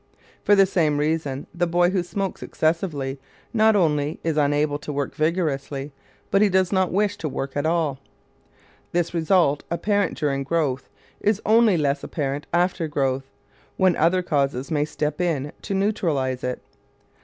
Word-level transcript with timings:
For 0.43 0.55
the 0.55 0.65
same 0.65 0.97
reason 0.97 1.45
the 1.53 1.67
boy 1.67 1.91
who 1.91 2.01
smokes 2.01 2.41
excessively 2.41 3.19
not 3.53 3.75
only 3.75 4.19
is 4.23 4.35
unable 4.35 4.79
to 4.79 4.91
work 4.91 5.13
vigorously, 5.13 5.91
but 6.31 6.41
he 6.41 6.49
does 6.49 6.71
not 6.71 6.91
wish 6.91 7.17
to 7.17 7.29
work 7.29 7.55
at 7.55 7.67
all. 7.67 7.99
This 8.93 9.13
result, 9.13 9.63
apparent 9.69 10.17
during 10.17 10.41
growth, 10.41 10.89
is 11.19 11.39
only 11.45 11.77
less 11.77 12.03
apparent 12.03 12.47
after 12.51 12.87
growth, 12.87 13.29
when 13.77 13.95
other 13.95 14.23
causes 14.23 14.71
may 14.71 14.85
step 14.85 15.21
in 15.21 15.51
to 15.61 15.75
neutralize 15.75 16.43
it. 16.43 16.63